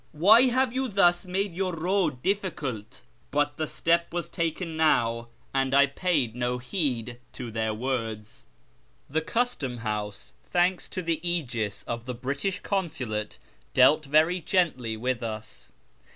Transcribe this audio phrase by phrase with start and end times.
[0.13, 5.75] Why have you thus made your road difficult?" But the step was taken now, and
[5.75, 8.47] I paid no heed to their words.
[9.11, 13.37] The custom house, thanks to the fcgis of the British Consulate,
[13.75, 15.71] dealt very gently with us.